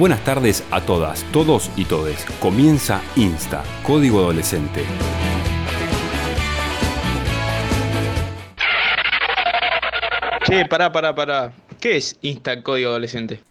[0.00, 2.24] Buenas tardes a todas, todos y todes.
[2.40, 4.82] Comienza Insta, Código Adolescente.
[10.46, 11.52] Che, pará, pará, pará.
[11.78, 13.42] ¿Qué es Insta Código Adolescente?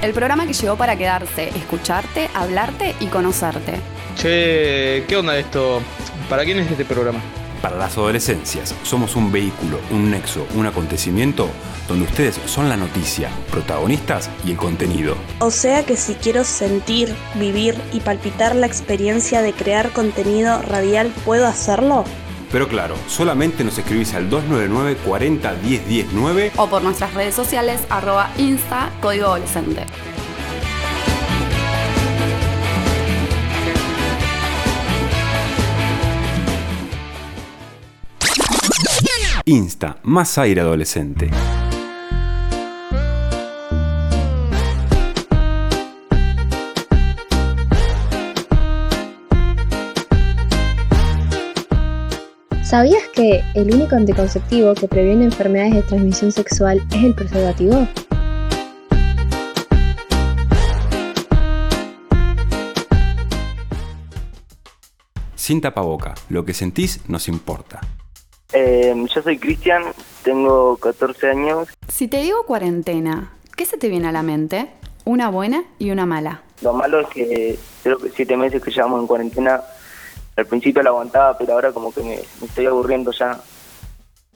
[0.00, 3.74] El programa que llegó para quedarse, escucharte, hablarte y conocerte.
[4.16, 5.82] Che, ¿qué onda esto?
[6.30, 7.20] ¿Para quién es este programa?
[7.62, 11.48] Para las adolescencias, somos un vehículo, un nexo, un acontecimiento
[11.86, 15.14] donde ustedes son la noticia, protagonistas y el contenido.
[15.38, 21.12] O sea que si quiero sentir, vivir y palpitar la experiencia de crear contenido radial,
[21.24, 22.04] ¿puedo hacerlo?
[22.50, 27.34] Pero claro, solamente nos escribís al 299 40 10 10 9 O por nuestras redes
[27.36, 29.86] sociales, arroba insta, código adolescente.
[39.44, 41.28] Insta, más aire adolescente.
[52.62, 57.88] ¿Sabías que el único anticonceptivo que previene enfermedades de transmisión sexual es el preservativo?
[65.34, 67.80] Sin tapaboca, lo que sentís nos importa.
[68.52, 69.84] Eh, yo soy Cristian,
[70.22, 71.68] tengo 14 años.
[71.88, 74.68] Si te digo cuarentena, ¿qué se te viene a la mente?
[75.04, 76.42] Una buena y una mala.
[76.60, 79.62] Lo malo es que creo que siete meses que llevamos en cuarentena,
[80.36, 83.40] al principio lo aguantaba, pero ahora como que me, me estoy aburriendo ya.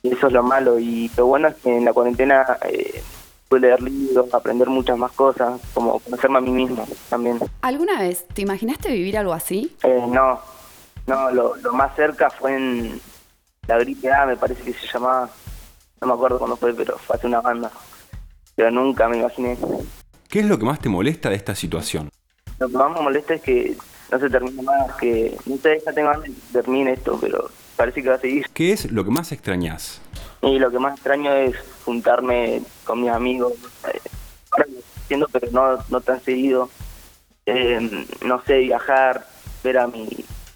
[0.03, 0.79] Y eso es lo malo.
[0.79, 3.03] Y lo bueno es que en la cuarentena eh,
[3.49, 7.39] pude leer libros, aprender muchas más cosas, como conocerme a mí mismo también.
[7.63, 9.77] ¿Alguna vez te imaginaste vivir algo así?
[9.83, 10.41] Eh, no,
[11.07, 13.01] no, lo, lo más cerca fue en
[13.67, 15.31] la gripe A, me parece que se llamaba.
[16.01, 17.71] No me acuerdo cuándo fue, pero fue hace una banda.
[18.55, 19.57] Pero nunca me imaginé.
[20.29, 22.11] ¿Qué es lo que más te molesta de esta situación?
[22.59, 23.77] Lo que más me molesta es que
[24.11, 27.51] no se termine más, que no sé, ya tengo ganas de que termine esto, pero
[27.77, 28.47] parece que va a seguir.
[28.53, 30.01] ¿Qué es lo que más extrañás?
[30.43, 33.53] Y lo que más extraño es juntarme con mis amigos,
[33.93, 34.01] eh,
[34.51, 36.71] ahora lo estoy haciendo, pero no, no tan seguido.
[37.47, 39.27] Eh, no sé, viajar,
[39.63, 40.09] ver a mi,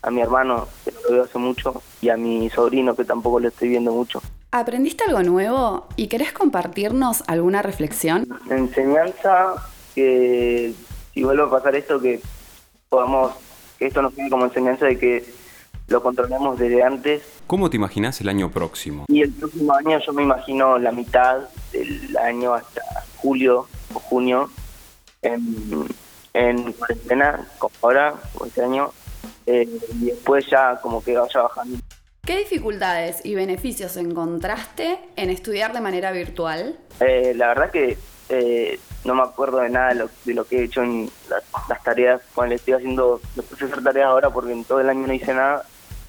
[0.02, 3.40] a mi hermano, que no lo veo hace mucho, y a mi sobrino, que tampoco
[3.40, 4.22] lo estoy viendo mucho.
[4.52, 8.26] ¿Aprendiste algo nuevo y querés compartirnos alguna reflexión?
[8.50, 9.54] enseñanza
[9.94, 10.72] que
[11.14, 12.20] si vuelve a pasar esto que
[12.88, 13.32] podamos
[13.78, 15.24] que esto nos quede como enseñanza de que
[15.88, 19.04] lo controlemos desde antes ¿Cómo te imaginás el año próximo?
[19.08, 22.82] y el próximo año yo me imagino la mitad del año hasta
[23.16, 24.50] julio o junio
[25.22, 25.86] en,
[26.34, 28.90] en cuarentena como ahora como este año
[29.50, 29.68] eh,
[30.00, 31.78] y después ya como que vaya bajando
[32.24, 36.78] ¿Qué dificultades y beneficios encontraste en estudiar de manera virtual?
[37.00, 37.96] Eh, la verdad que
[38.28, 41.42] eh, no me acuerdo de nada de lo, de lo que he hecho en la-
[41.68, 42.20] las tareas.
[42.34, 45.32] Cuando estoy haciendo, me puse hacer tareas ahora porque en todo el año no hice
[45.34, 45.64] nada.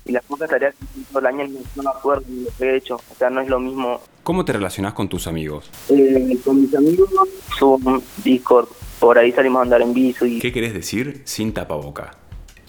[0.05, 2.49] Y las pocas tareas que hice todo el año no, no me acuerdo de lo
[2.57, 2.95] que he hecho.
[2.97, 4.01] O sea, no es lo mismo.
[4.23, 5.71] ¿Cómo te relacionás con tus amigos?
[5.89, 7.09] Eh, con mis amigos,
[7.57, 8.67] Zoom, Discord,
[8.99, 10.25] por ahí salimos a andar en bici.
[10.37, 12.11] Y, ¿Qué querés decir sin tapaboca?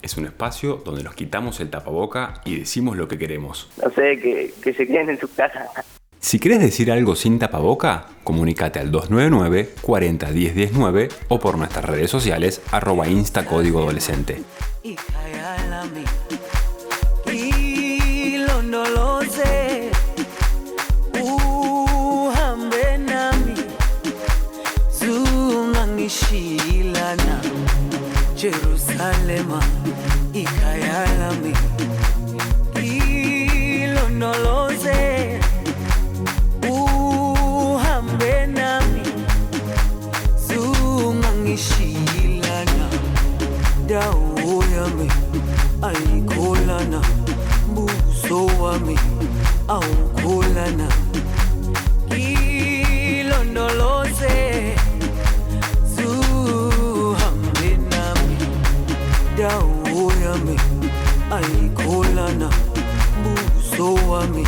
[0.03, 3.71] Es un espacio donde nos quitamos el tapaboca y decimos lo que queremos.
[3.83, 5.71] no sé, que, que se queden en su casa.
[6.19, 11.59] Si querés decir algo sin tapaboca, comunícate al 299 40 10 10 9 o por
[11.59, 14.43] nuestras redes sociales arroba insta código adolescente.
[29.03, 29.59] Jerusalema
[30.33, 31.53] ikayalami
[33.83, 35.41] ilondoloze
[36.71, 39.03] uhambe nami
[40.47, 42.89] zungangishilana
[43.87, 45.09] dawo yami
[45.83, 47.01] ayikholana
[47.75, 48.99] buso wami
[49.69, 50.89] awukholana
[60.03, 60.57] dawo yami
[61.31, 62.51] ayikholana
[63.23, 64.47] buso wami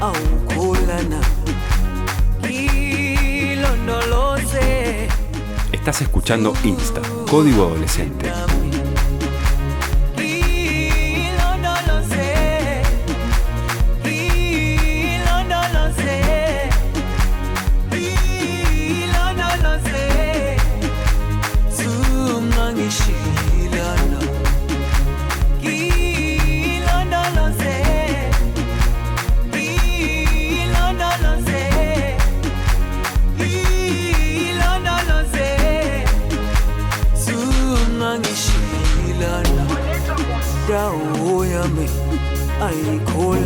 [0.00, 1.20] awukholana
[2.50, 4.66] ilondoloze
[5.72, 7.00] Estás escuchando Insta,
[7.30, 8.30] código adolescente.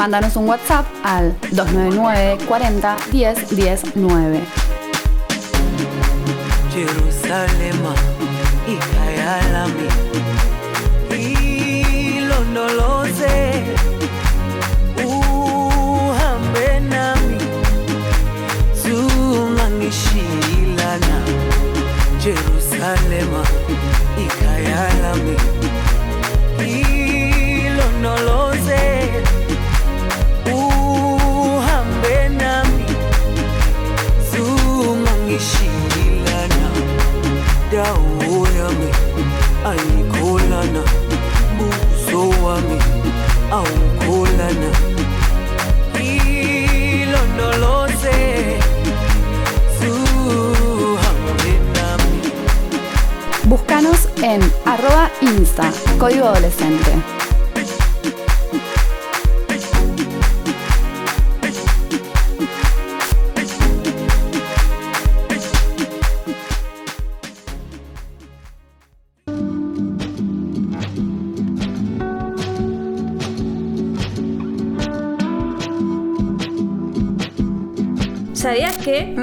[0.00, 4.40] Mándanos un WhatsApp al 299 40 10 10 9.
[6.72, 7.94] Jerusalema
[8.66, 9.88] ikhaya lami
[12.16, 13.64] ilondoloze
[15.04, 17.36] uhambe nami
[18.82, 21.20] zungangishilana
[22.24, 23.44] Jerusalema
[24.16, 24.80] ikhaya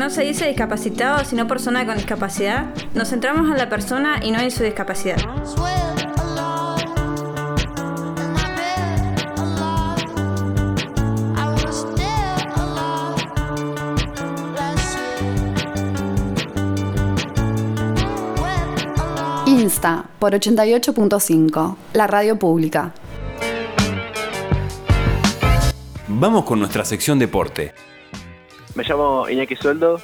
[0.08, 2.74] no se dice discapacitado sino persona con discapacidad?
[2.94, 5.18] Nos centramos en la persona y no en su discapacidad.
[19.46, 22.94] Insta por 88.5, la radio pública.
[26.08, 27.74] Vamos con nuestra sección deporte.
[28.78, 30.00] Me llamo Iñaki Sueldo,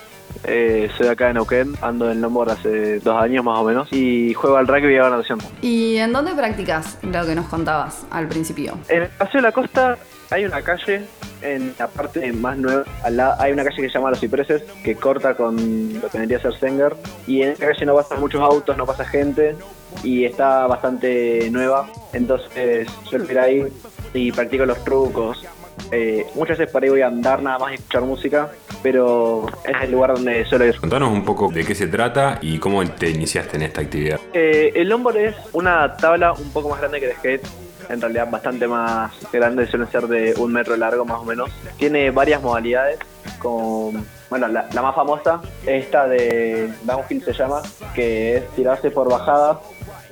[0.45, 4.33] eh, soy acá en Neuquén, ando en longboard hace dos años más o menos y
[4.33, 5.37] juego al rugby y la natación.
[5.61, 8.75] ¿Y en dónde practicas lo que nos contabas al principio?
[8.89, 9.95] En el Paseo de la Costa
[10.31, 11.03] hay una calle
[11.43, 14.63] en la parte más nueva, al lado hay una calle que se llama Los Cipreses,
[14.83, 15.55] que corta con
[16.01, 16.95] lo que vendría a ser Senger,
[17.27, 19.55] y en esa calle no pasan muchos autos, no pasa gente,
[20.03, 23.67] y está bastante nueva, entonces suelo ir ahí
[24.15, 25.45] y practico los trucos.
[25.95, 28.49] Eh, muchas veces para ahí voy a andar nada más y escuchar música,
[28.81, 30.75] pero es el lugar donde suelo ir.
[30.79, 34.19] Contanos un poco de qué se trata y cómo te iniciaste en esta actividad.
[34.33, 37.47] Eh, el longboard es una tabla un poco más grande que el skate,
[37.89, 41.51] en realidad bastante más grande, suelen ser de un metro largo más o menos.
[41.77, 42.97] Tiene varias modalidades,
[43.37, 47.61] con, bueno, la, la más famosa, esta de downhill se llama,
[47.93, 49.59] que es tirarse por bajada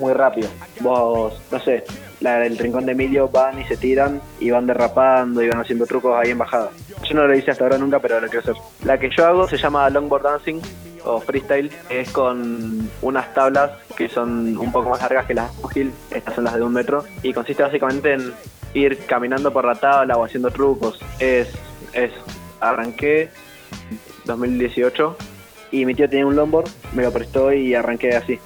[0.02, 0.50] muy rápido.
[0.82, 1.86] Vos, no sé,
[2.20, 5.86] la del rincón de Emilio van y se tiran y van derrapando y van haciendo
[5.86, 6.72] trucos ahí en bajada.
[7.04, 8.56] Yo no lo hice hasta ahora nunca, pero lo quiero hacer.
[8.84, 10.60] La que yo hago se llama longboard dancing
[11.04, 15.92] o freestyle, es con unas tablas que son un poco más largas que las downhill,
[16.12, 18.34] estas son las de un metro, y consiste básicamente en
[18.74, 21.00] ir caminando por la tabla o haciendo trucos.
[21.20, 21.50] Es,
[21.94, 22.12] es,
[22.60, 23.30] arranqué
[24.26, 25.18] 2018
[25.72, 28.40] y mi tío tenía un longboard, me lo prestó y arranqué así.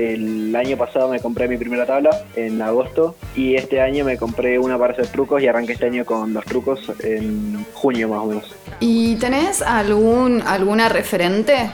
[0.00, 4.58] El año pasado me compré mi primera tabla en agosto y este año me compré
[4.58, 8.26] una para hacer trucos y arranqué este año con los trucos en junio más o
[8.26, 8.56] menos.
[8.80, 11.70] ¿Y tenés algún alguna referente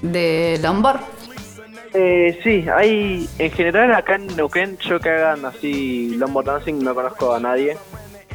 [0.00, 1.00] de longboard?
[1.92, 6.94] Eh, sí, hay en general acá en Neuquén yo que hagan así longboard dancing no
[6.94, 7.76] conozco a nadie.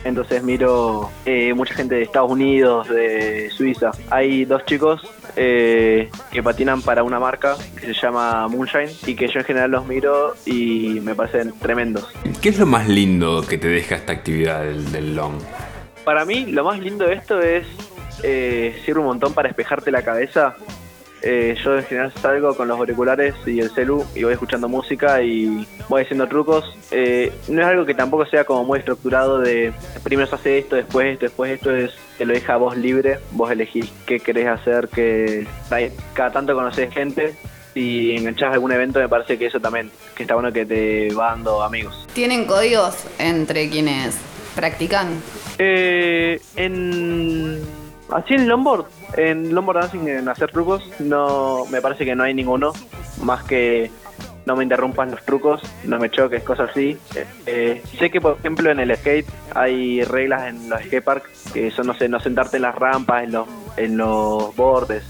[0.06, 3.92] Entonces miro eh, mucha gente de Estados Unidos, de Suiza.
[4.10, 5.02] Hay dos chicos
[5.36, 9.72] eh, que patinan para una marca que se llama Moonshine y que yo en general
[9.72, 12.08] los miro y me parecen tremendos.
[12.42, 15.34] ¿Qué es lo más lindo que te deja esta actividad del, del long?
[16.06, 17.66] Para mí lo más lindo de esto es
[18.24, 20.56] eh, sirve un montón para despejarte la cabeza.
[21.22, 25.22] Eh, yo en general salgo con los auriculares y el celu y voy escuchando música
[25.24, 26.66] y voy haciendo trucos.
[26.92, 30.76] Eh, no es algo que tampoco sea como muy estructurado de primero se hace esto,
[30.76, 34.48] después esto, después esto es te lo deja a vos libre, vos elegís qué querés
[34.48, 35.48] hacer, que
[36.14, 37.36] cada tanto conoces gente
[37.74, 41.32] y enganchás algún evento me parece que eso también, que está bueno que te va
[41.32, 42.08] dando amigos.
[42.14, 44.18] ¿Tienen códigos entre quienes
[44.56, 45.22] practican?
[45.58, 47.62] Eh, en
[48.12, 48.86] Así en longboard,
[49.18, 52.72] en longboard dancing, en hacer trucos, no me parece que no hay ninguno,
[53.22, 53.90] más que
[54.46, 56.98] no me interrumpan los trucos, no me choques, cosas así.
[57.46, 61.88] Eh, sé que, por ejemplo, en el skate hay reglas en los skateparks que son,
[61.88, 63.48] no sé, no sentarte en las rampas, en los,
[63.78, 65.04] en los bordes,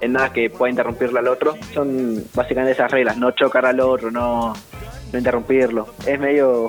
[0.00, 1.56] en nada que pueda interrumpirle al otro.
[1.74, 4.54] Son básicamente esas reglas, no chocar al otro, no,
[5.12, 5.88] no interrumpirlo.
[6.06, 6.68] Es medio,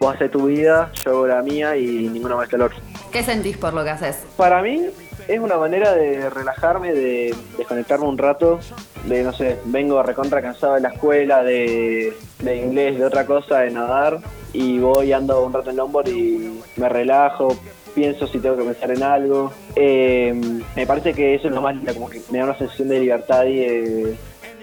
[0.00, 2.78] vos haces tu vida, yo hago la mía y ninguno más que el otro.
[3.12, 4.24] ¿Qué sentís por lo que haces?
[4.36, 4.86] Para mí
[5.28, 8.60] es una manera de relajarme, de desconectarme un rato,
[9.06, 13.70] de no sé, vengo recontra cansado de la escuela, de, inglés, de otra cosa, de
[13.70, 14.18] nadar,
[14.52, 17.56] y voy, ando un rato en longboard y me relajo,
[17.94, 19.52] pienso si tengo que pensar en algo.
[19.74, 20.32] Eh,
[20.74, 23.56] me parece que eso es lo más que me da una sensación de libertad y
[23.56, 24.16] de,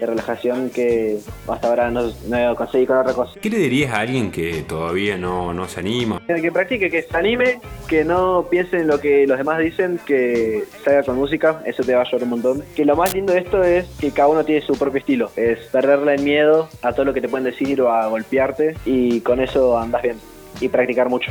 [0.04, 1.18] de relajación que
[1.48, 3.38] hasta ahora no, no conseguí con otra cosa.
[3.40, 6.20] ¿Qué le dirías a alguien que todavía no, no se anima?
[6.28, 9.98] El que practique, que se anime, que no piense en lo que los demás dicen,
[10.06, 12.64] que salga con música, eso te va a ayudar un montón.
[12.76, 15.58] Que lo más lindo de esto es que cada uno tiene su propio estilo, es
[15.70, 19.40] perderle el miedo a todo lo que te pueden decir o a golpearte y con
[19.40, 20.16] eso andas bien
[20.60, 21.30] y practicar mucho.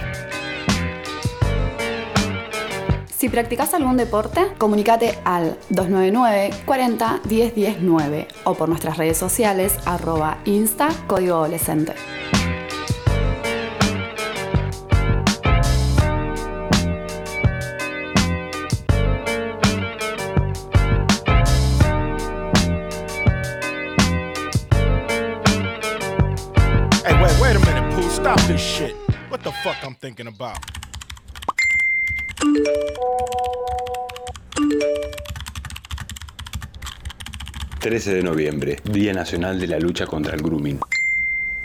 [3.24, 9.15] Si practicas algún deporte, comunícate al 299 40 10 10 9 o por nuestras redes
[9.15, 11.94] sociales arroba insta código adolescente.
[27.06, 28.10] Hey, wait, wait a minute, Pooh.
[28.10, 28.98] Stop this shit.
[29.30, 30.83] What the fuck I'm thinking about?
[37.79, 40.79] 13 de noviembre, Día Nacional de la Lucha contra el Grooming.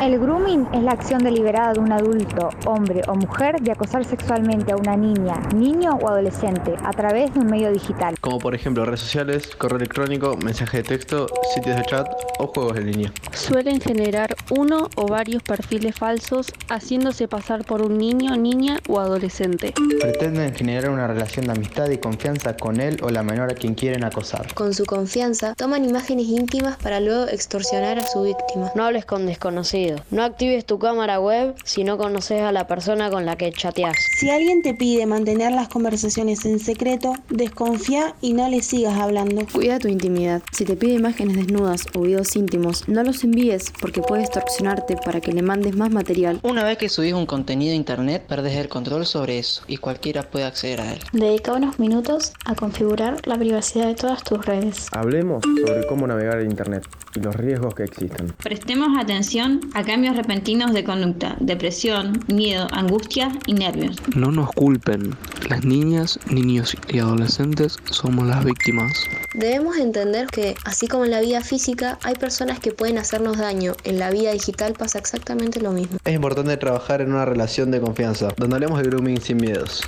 [0.01, 4.71] El grooming es la acción deliberada de un adulto, hombre o mujer, de acosar sexualmente
[4.71, 8.15] a una niña, niño o adolescente a través de un medio digital.
[8.21, 12.07] Como por ejemplo redes sociales, correo electrónico, mensaje de texto, sitios de chat
[12.39, 13.13] o juegos en línea.
[13.33, 19.75] Suelen generar uno o varios perfiles falsos haciéndose pasar por un niño, niña o adolescente.
[20.01, 23.75] Pretenden generar una relación de amistad y confianza con él o la menor a quien
[23.75, 24.55] quieren acosar.
[24.55, 28.71] Con su confianza, toman imágenes íntimas para luego extorsionar a su víctima.
[28.77, 29.88] No hables con desconocidos.
[30.11, 33.97] No actives tu cámara web si no conoces a la persona con la que chateás.
[34.19, 39.47] Si alguien te pide mantener las conversaciones en secreto, desconfía y no le sigas hablando.
[39.53, 40.43] Cuida tu intimidad.
[40.53, 45.21] Si te pide imágenes desnudas o videos íntimos, no los envíes porque puede extorsionarte para
[45.21, 46.41] que le mandes más material.
[46.43, 50.23] Una vez que subís un contenido a internet, perdes el control sobre eso y cualquiera
[50.23, 51.01] puede acceder a él.
[51.13, 54.89] Dedica unos minutos a configurar la privacidad de todas tus redes.
[54.93, 56.85] Hablemos sobre cómo navegar en internet
[57.15, 58.33] y los riesgos que existen.
[58.43, 63.97] Prestemos atención a cambios repentinos de conducta, depresión, miedo, angustia y nervios.
[64.15, 65.15] No nos culpen.
[65.49, 68.93] Las niñas, niños y adolescentes somos las víctimas.
[69.35, 73.75] Debemos entender que, así como en la vida física, hay personas que pueden hacernos daño.
[73.85, 75.99] En la vida digital pasa exactamente lo mismo.
[76.05, 79.83] Es importante trabajar en una relación de confianza, donde hablemos de grooming sin miedos.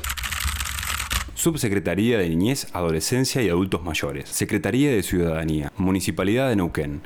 [1.41, 4.29] Subsecretaría de Niñez, Adolescencia y Adultos Mayores.
[4.29, 5.73] Secretaría de Ciudadanía.
[5.79, 7.00] Municipalidad de Neuquén.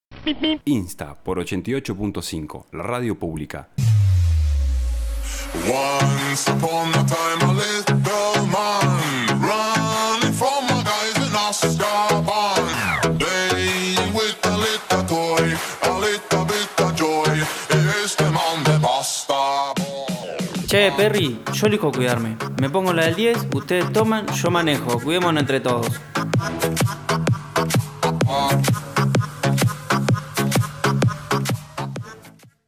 [0.64, 3.68] Insta por 88.5, la radio pública.
[5.66, 8.98] Once upon a time, a little man
[9.40, 13.18] running from my guys in Azkaban.
[13.18, 17.42] Playing with a little toy, a little bit of joy.
[18.02, 19.74] Este man de basta.
[20.66, 22.36] Che, Perry, yo elijo cuidarme.
[22.60, 24.98] Me pongo la del 10, ustedes toman, yo manejo.
[24.98, 26.00] Cuidémonos entre todos.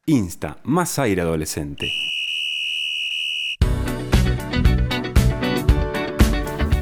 [0.09, 1.91] Insta, más aire adolescente.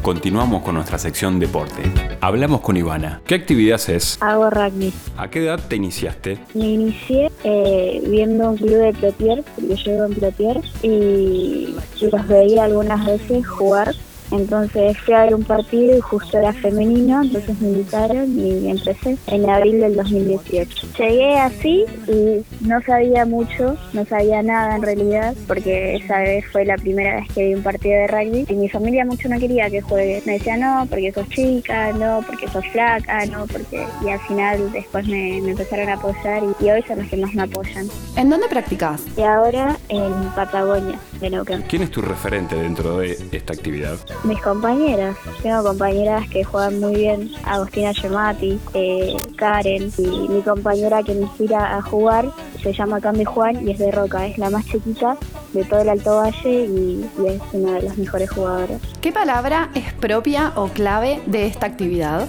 [0.03, 1.85] Continuamos con nuestra sección deporte.
[2.21, 3.23] Hablamos con Ivana.
[3.27, 4.19] ¿Qué actividad haces?
[4.21, 4.93] Hago rugby.
[5.17, 6.39] ¿A qué edad te iniciaste?
[6.53, 12.29] Me inicié eh, viendo un club de Plotier, porque yo vivo en Plotier, y los
[12.29, 13.95] veía algunas veces jugar.
[14.35, 19.17] Entonces fui a ver un partido y justo era femenino, entonces me invitaron y empecé
[19.29, 20.89] en abril del 2018.
[20.99, 26.65] Llegué así y no sabía mucho, no sabía nada en realidad, porque esa vez fue
[26.65, 29.71] la primera vez que vi un partido de rugby y mi familia mucho no quería
[29.71, 30.23] que juegue.
[30.27, 33.87] Me decía no, porque sos chica, no, porque sos flaca, no, porque...
[34.05, 37.17] Y al final después me, me empezaron a apoyar y, y hoy son los que
[37.17, 37.87] más me apoyan.
[38.17, 39.03] ¿En dónde practicas?
[39.17, 41.63] Y ahora en Patagonia, de Neuquén.
[41.69, 43.97] ¿Quién es tu referente dentro de esta actividad?
[44.25, 51.03] Mis compañeras, tengo compañeras que juegan muy bien, Agostina Gemati, eh, Karen, y mi compañera
[51.03, 52.31] que me inspira a jugar
[52.63, 55.19] se llama Cambi Juan y es de Roca, es la más chiquita
[55.53, 58.81] de todo el Alto Valle y, y es una de las mejores jugadoras.
[59.03, 62.27] ¿Qué palabra es propia o clave de esta actividad?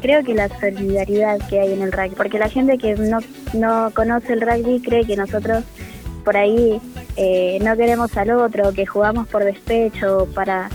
[0.00, 3.18] Creo que la solidaridad que hay en el rugby, porque la gente que no,
[3.52, 5.62] no conoce el rugby cree que nosotros
[6.24, 6.80] por ahí
[7.16, 10.70] eh, no queremos al otro, que jugamos por despecho, para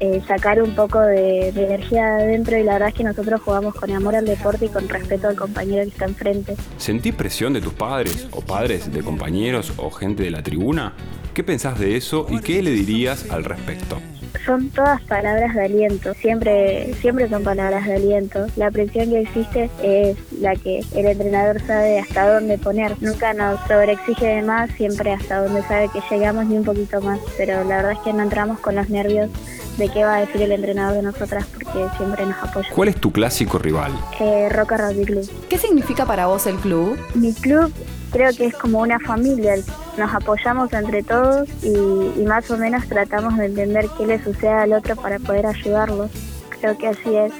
[0.00, 3.40] eh, sacar un poco de, de energía de adentro y la verdad es que nosotros
[3.40, 6.56] jugamos con amor al deporte y con respeto al compañero que está enfrente.
[6.76, 10.94] ¿Sentís presión de tus padres o padres de compañeros o gente de la tribuna?
[11.34, 13.98] ¿Qué pensás de eso y qué le dirías al respecto?
[14.46, 18.46] son todas palabras de aliento, siempre, siempre son palabras de aliento.
[18.56, 22.94] La presión que existe es la que el entrenador sabe hasta dónde poner.
[23.02, 27.18] Nunca nos sobreexige de más, siempre hasta donde sabe que llegamos y un poquito más.
[27.36, 29.30] Pero la verdad es que no entramos con los nervios
[29.76, 32.68] de qué va a decir el entrenador de nosotras porque siempre nos apoya.
[32.74, 33.92] ¿Cuál es tu clásico rival?
[34.20, 35.30] Eh, Roca Rugby Club.
[35.48, 36.98] ¿Qué significa para vos el club?
[37.14, 37.72] Mi club
[38.10, 39.54] creo que es como una familia,
[39.98, 44.50] nos apoyamos entre todos y, y, más o menos tratamos de entender qué le sucede
[44.50, 46.10] al otro para poder ayudarlos.
[46.60, 47.32] Creo que así es,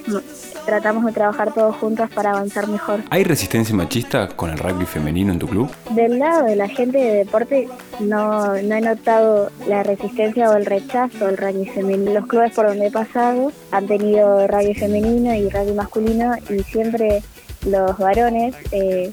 [0.65, 3.01] tratamos de trabajar todos juntos para avanzar mejor.
[3.11, 5.71] ¿Hay resistencia machista con el rugby femenino en tu club?
[5.91, 7.69] Del lado de la gente de deporte
[8.01, 12.13] no, no he notado la resistencia o el rechazo al rugby femenino.
[12.13, 17.23] Los clubes por donde he pasado han tenido rugby femenino y rugby masculino y siempre
[17.65, 18.55] los varones...
[18.73, 19.13] Eh,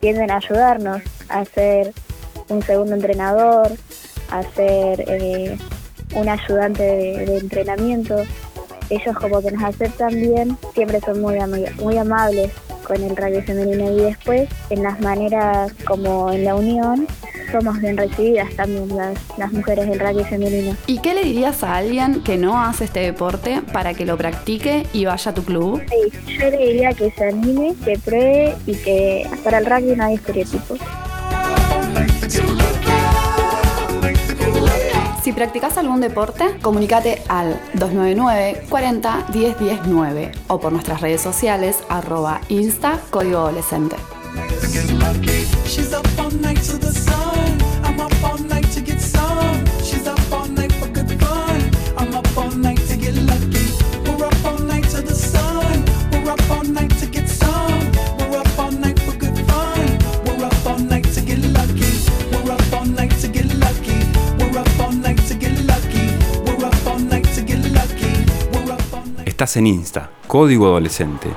[0.00, 1.92] tienden a ayudarnos a ser
[2.48, 3.70] un segundo entrenador,
[4.30, 5.56] a ser eh,
[6.14, 8.16] un ayudante de, de, entrenamiento.
[8.90, 11.38] Ellos como que nos aceptan bien, siempre son muy,
[11.80, 12.52] muy amables
[12.84, 17.06] con el rugby femenino y después en las maneras como en la unión
[17.50, 20.76] somos bien recibidas también las, las mujeres del rugby femenino.
[20.86, 24.86] ¿Y qué le dirías a alguien que no hace este deporte para que lo practique
[24.92, 25.82] y vaya a tu club?
[25.88, 30.04] Sí, yo le diría que se anime, que pruebe y que para el rugby no
[30.04, 30.78] hay estereotipos.
[35.40, 41.78] Practicas algún deporte, comunícate al 299 40 10 10 9 o por nuestras redes sociales
[41.88, 43.96] arroba insta código adolescente.
[69.40, 71.30] Estás en Insta, Código Adolescente.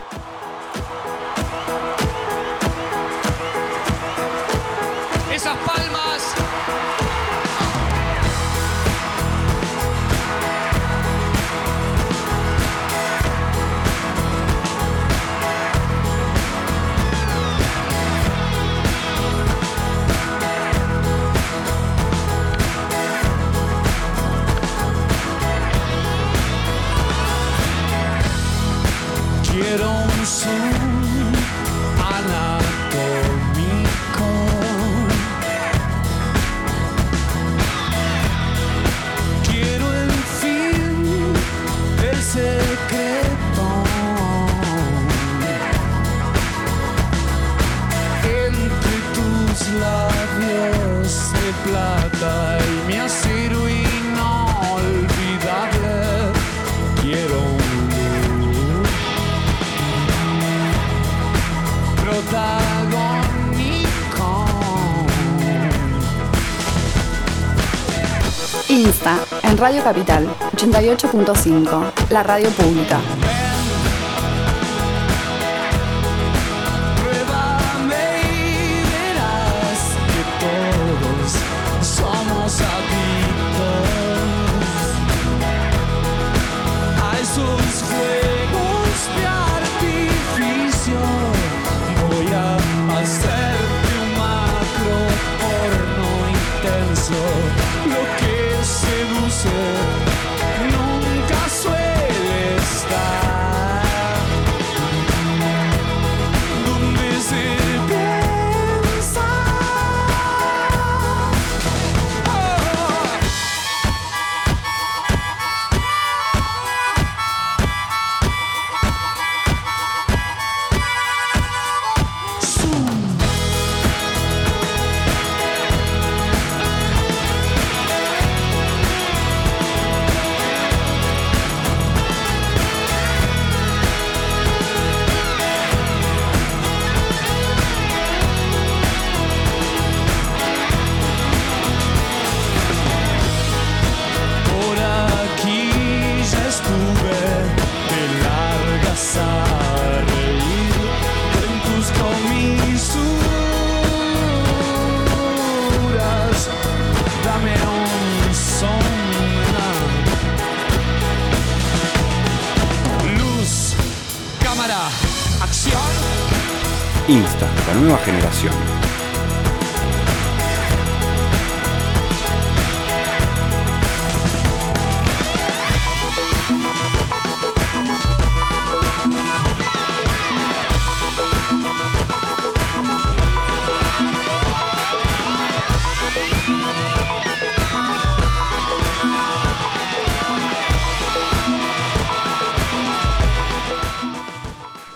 [69.06, 73.02] En Radio Capital, 88.5, la radio pública.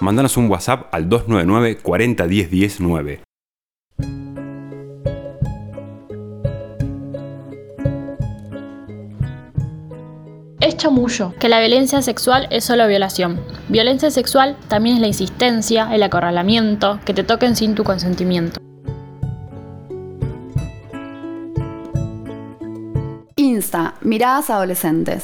[0.07, 3.19] Mándanos un WhatsApp al 299 40 10 10 9.
[10.61, 13.41] Es chamullo que la violencia sexual es solo violación.
[13.67, 18.61] Violencia sexual también es la insistencia, el acorralamiento, que te toquen sin tu consentimiento.
[23.35, 25.23] Insta, miradas adolescentes.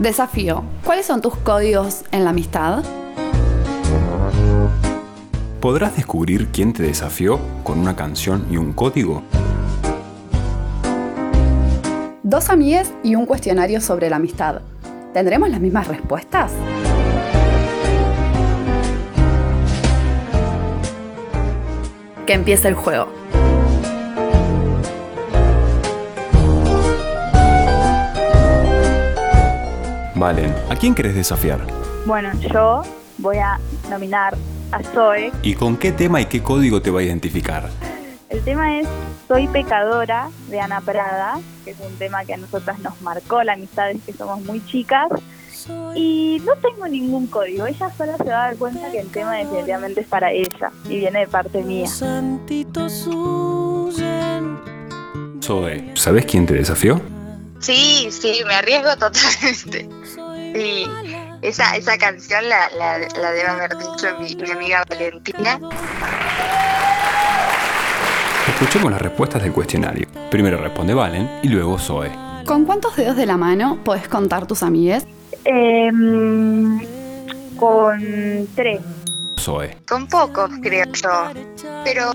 [0.00, 0.64] Desafío.
[0.82, 2.82] ¿Cuáles son tus códigos en la amistad?
[5.60, 9.22] ¿Podrás descubrir quién te desafió con una canción y un código?
[12.22, 14.62] Dos amigas y un cuestionario sobre la amistad.
[15.12, 16.50] ¿Tendremos las mismas respuestas?
[22.24, 23.19] Que empiece el juego.
[30.20, 31.60] Valen, ¿a quién querés desafiar?
[32.04, 32.82] Bueno, yo
[33.16, 34.36] voy a nominar
[34.70, 35.32] a Zoe.
[35.42, 37.70] ¿Y con qué tema y qué código te va a identificar?
[38.28, 38.86] El tema es
[39.26, 43.54] Soy pecadora de Ana Prada, que es un tema que a nosotras nos marcó la
[43.54, 45.08] amistad desde que somos muy chicas.
[45.94, 49.36] Y no tengo ningún código, ella sola se va a dar cuenta que el tema
[49.36, 51.86] definitivamente es para ella y viene de parte mía.
[55.42, 57.00] Zoe, ¿sabes quién te desafió?
[57.60, 59.88] Sí, sí, me arriesgo totalmente.
[60.54, 60.86] Sí,
[61.42, 65.60] esa, esa canción la, la, la debe haber dicho mi, mi amiga Valentina.
[68.48, 70.06] Escuchemos las respuestas del cuestionario.
[70.30, 72.10] Primero responde Valen y luego Zoe.
[72.46, 75.06] ¿Con cuántos dedos de la mano podés contar tus amigues?
[75.44, 76.80] Em,
[77.56, 78.80] con tres.
[79.38, 79.76] Zoe.
[79.88, 81.10] Con pocos, creo yo.
[81.84, 82.12] Pero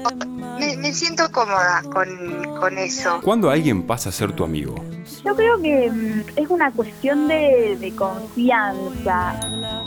[0.66, 3.20] me, me siento cómoda con, con eso.
[3.22, 4.76] ¿Cuándo alguien pasa a ser tu amigo?
[5.24, 9.40] Yo creo que mm, es una cuestión de, de confianza.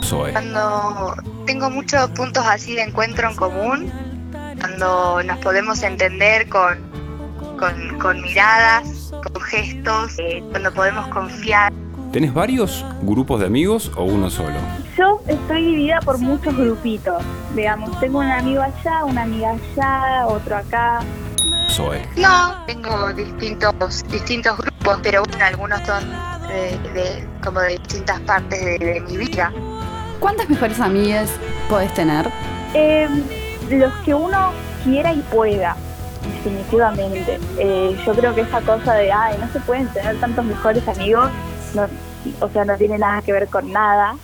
[0.02, 0.32] Zoe.
[0.32, 1.14] Cuando
[1.46, 3.92] tengo muchos puntos así de encuentro en común,
[4.60, 6.78] cuando nos podemos entender con,
[7.58, 11.72] con, con miradas, con gestos, eh, cuando podemos confiar.
[12.12, 14.56] ¿Tenés varios grupos de amigos o uno solo?
[14.96, 17.22] Yo estoy dividida por muchos grupitos.
[17.54, 21.00] Digamos, tengo un amigo allá, una amiga allá, otro acá.
[21.70, 22.00] Zoe.
[22.16, 26.02] No, tengo distintos, distintos grupos, pero bueno, algunos son
[26.48, 29.52] de, de- como de distintas partes de, de mi vida.
[30.18, 31.30] ¿Cuántas mejores amigas
[31.68, 32.28] podés tener?
[32.72, 33.22] Em,
[33.70, 34.50] los que uno
[34.82, 35.76] quiera y pueda,
[36.42, 37.38] definitivamente.
[37.58, 41.30] Eh, yo creo que esa cosa de, ay, no se pueden tener tantos mejores amigos,
[41.74, 41.86] no,
[42.40, 44.16] o sea, no tiene nada que ver con nada.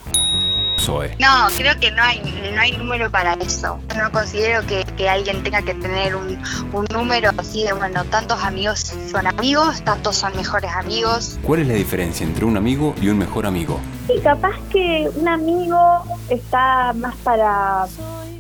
[1.19, 2.21] No, creo que no hay,
[2.55, 3.79] no hay número para eso.
[3.97, 6.39] No considero que, que alguien tenga que tener un,
[6.75, 11.39] un número así de, bueno, tantos amigos son amigos, tantos son mejores amigos.
[11.43, 13.81] ¿Cuál es la diferencia entre un amigo y un mejor amigo?
[14.15, 17.87] Y capaz que un amigo está más para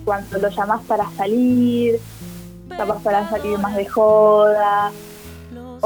[0.04, 1.98] cuando lo llamas para salir,
[2.76, 4.92] capaz para salir más de joda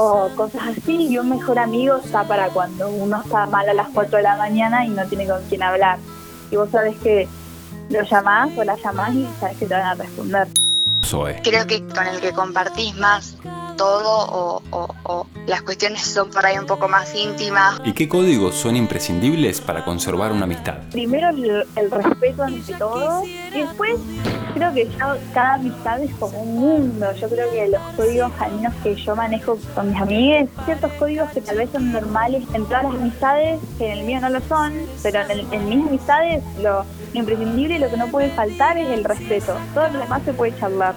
[0.01, 1.07] o cosas así.
[1.09, 4.37] Y un mejor amigo está para cuando uno está mal a las 4 de la
[4.37, 5.97] mañana y no tiene con quién hablar.
[6.51, 7.27] Y vos sabés que
[7.89, 10.47] lo llamás o la llamás y sabés que te van a responder.
[11.43, 13.35] Creo que con el que compartís más
[13.77, 17.79] todo o, o- o las cuestiones son por ahí un poco más íntimas.
[17.85, 20.75] ¿Y qué códigos son imprescindibles para conservar una amistad?
[20.91, 23.95] Primero el, el respeto ante todo y después
[24.53, 27.11] creo que ya cada amistad es como un mundo.
[27.13, 31.29] Yo creo que los códigos al menos que yo manejo con mis amigues, ciertos códigos
[31.31, 34.41] que tal vez son normales en todas las amistades, que en el mío no lo
[34.41, 36.79] son, pero en, el- en mis amistades lo,
[37.13, 39.55] lo imprescindible y lo que no puede faltar es el respeto.
[39.73, 40.95] Todo lo demás se puede charlar.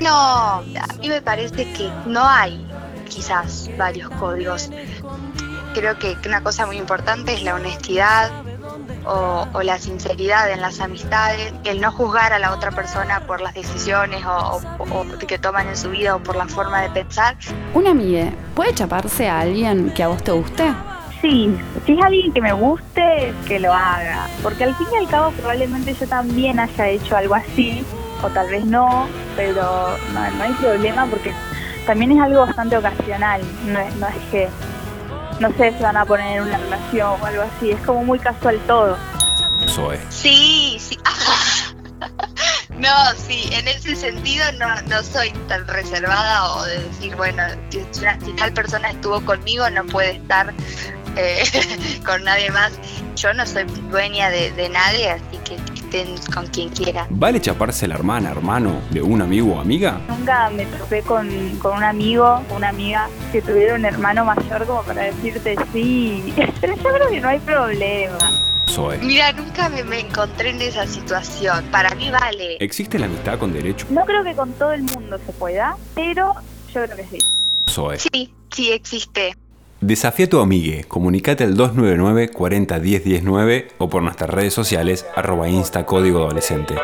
[0.00, 0.62] No, a
[1.00, 2.64] mí me parece que no hay
[3.08, 4.70] quizás varios códigos.
[5.74, 8.30] Creo que una cosa muy importante es la honestidad
[9.06, 13.40] o, o la sinceridad en las amistades, el no juzgar a la otra persona por
[13.40, 16.90] las decisiones o, o- o que toman en su vida o por la forma de
[16.90, 17.36] pensar.
[17.74, 20.64] ¿Una amiga puede chaparse a alguien que a vos te guste?
[21.20, 24.26] Sí, si es alguien que me guste, que lo haga.
[24.42, 27.84] Porque al fin y al cabo probablemente yo también haya hecho algo así,
[28.22, 31.32] o tal vez no, pero no, no hay problema porque
[31.86, 33.42] también es algo bastante ocasional.
[33.66, 34.48] No es, no es que
[35.40, 37.70] no sé, se van a poner en una relación o algo así.
[37.70, 38.96] Es como muy casual todo.
[39.66, 39.98] Zoe.
[40.10, 40.98] Sí, sí.
[42.78, 47.84] No, sí, en ese sentido no, no soy tan reservada o de decir, bueno, si,
[47.92, 50.54] si tal persona estuvo conmigo no puede estar
[51.16, 51.44] eh,
[52.06, 52.72] con nadie más.
[53.16, 55.58] Yo no soy dueña de, de nadie, así que
[55.90, 57.06] estén con quien quiera.
[57.10, 60.00] ¿Vale chaparse la hermana, hermano de un amigo o amiga?
[60.08, 64.82] Nunca me topé con, con un amigo una amiga que tuviera un hermano mayor como
[64.82, 66.32] para decirte sí.
[66.60, 68.18] Pero yo creo que no hay problema.
[68.68, 68.98] Zoe.
[68.98, 71.64] Mira, nunca me, me encontré en esa situación.
[71.72, 72.56] Para mí vale.
[72.60, 73.86] ¿Existe la amistad con derecho?
[73.90, 76.34] No creo que con todo el mundo se pueda, pero
[76.72, 77.18] yo creo que sí.
[77.68, 77.98] Zoe.
[77.98, 79.34] Sí, sí existe.
[79.80, 85.06] Desafía a tu amigue, comunicate al 299 40 10 19 o por nuestras redes sociales
[85.16, 86.74] arroba insta código adolescente.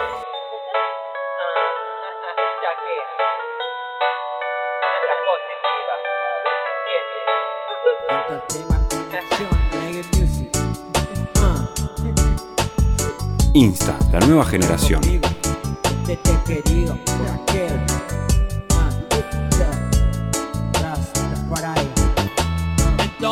[13.52, 15.02] Insta, la nueva generación.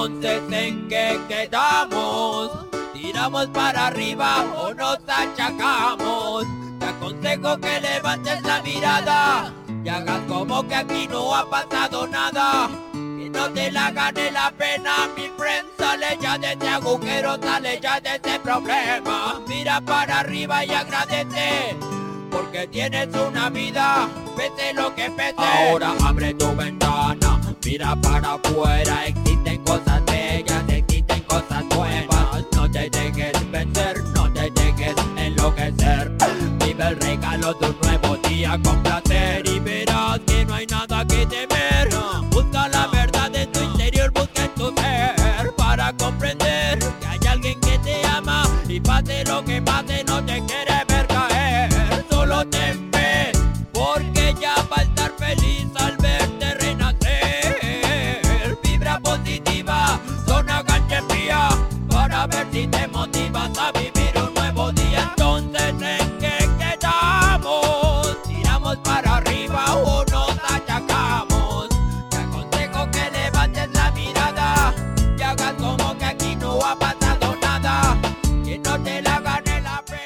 [0.05, 2.51] Entonces, ¿en qué quedamos?
[2.93, 6.45] ¿Tiramos para arriba o nos achacamos?
[6.79, 12.69] Te aconsejo que levantes la mirada y hagas como que aquí no ha pasado nada.
[12.93, 15.69] Que no te la gane la pena, mi friend.
[15.79, 19.41] Sale ya de este agujero, sale ya de este problema.
[19.49, 21.77] Mira para arriba y agradece.
[22.31, 25.35] Porque tienes una vida, pese lo que pese.
[25.39, 29.07] Ahora abre tu ventana, mira para afuera.
[29.07, 29.94] Existen cosas
[32.53, 36.13] No te dejes vencer, no te dejes enloquecer.
[36.61, 41.05] Vive el regalo de un nuevo día con placer y verás que no hay nada
[41.07, 41.89] que temer.
[42.31, 47.61] Busca la verdad en tu interior, busca en tu ser para comprender que hay alguien
[47.61, 50.74] que te ama y pase lo que pase no te quiere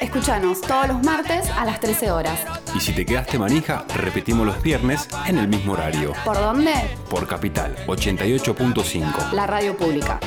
[0.08, 2.40] Escúchanos todos los martes a las 13 horas.
[2.74, 6.14] Y si te quedaste manija, repetimos los viernes en el mismo horario.
[6.24, 6.72] ¿Por dónde?
[7.10, 9.32] Por Capital 88.5.
[9.32, 10.18] La radio pública.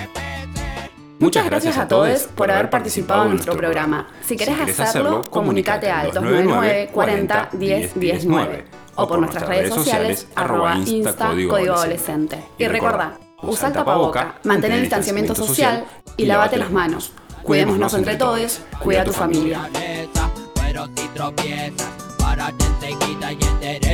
[1.17, 4.07] Muchas gracias a todos por haber participado en nuestro programa.
[4.23, 8.65] Si querés hacerlo, comunicate al 299 40 10 19
[8.97, 12.37] o por nuestras redes sociales arroba insta código adolescente.
[12.59, 15.85] Y recuerda, usa el tapaboca, mantén el distanciamiento social
[16.17, 17.13] y lávate las manos.
[17.43, 19.69] Cuidémonos entre todos, cuida a tu familia.
[20.55, 23.90] Pero si tropiezas, párate enseguida y endereza.